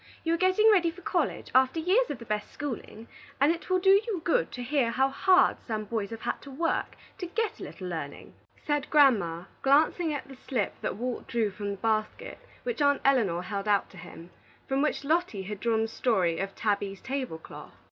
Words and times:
You 0.23 0.33
are 0.33 0.37
getting 0.37 0.71
ready 0.71 0.89
for 0.89 1.03
college, 1.03 1.51
after 1.53 1.79
years 1.79 2.09
of 2.09 2.17
the 2.17 2.25
best 2.25 2.51
schooling, 2.51 3.07
and 3.39 3.51
it 3.51 3.69
will 3.69 3.77
do 3.77 3.91
you 4.07 4.19
good 4.23 4.51
to 4.53 4.63
hear 4.63 4.89
how 4.89 5.09
hard 5.09 5.57
some 5.67 5.85
boys 5.85 6.09
have 6.09 6.21
had 6.21 6.41
to 6.41 6.49
work 6.49 6.95
to 7.19 7.27
get 7.27 7.59
a 7.59 7.63
little 7.63 7.87
learning," 7.87 8.33
said 8.65 8.89
Grandma, 8.89 9.43
glancing 9.61 10.11
at 10.11 10.27
the 10.27 10.35
slip 10.35 10.73
that 10.81 10.95
Walt 10.95 11.27
drew 11.27 11.51
from 11.51 11.69
the 11.69 11.77
basket 11.77 12.39
which 12.63 12.81
Aunt 12.81 13.01
Elinor 13.05 13.43
held 13.43 13.67
out 13.67 13.91
to 13.91 13.97
him, 13.97 14.17
and 14.21 14.29
from 14.67 14.81
which 14.81 15.03
Lotty 15.03 15.43
had 15.43 15.59
drawn 15.59 15.83
the 15.83 15.87
story 15.87 16.39
of 16.39 16.55
"Tabby's 16.55 16.99
Table 16.99 17.37
Cloth." 17.37 17.73